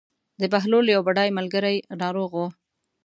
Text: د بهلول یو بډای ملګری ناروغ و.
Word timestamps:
د 0.41 0.43
بهلول 0.53 0.85
یو 0.93 1.01
بډای 1.07 1.29
ملګری 1.37 1.75
ناروغ 2.01 2.31
و. 2.35 2.43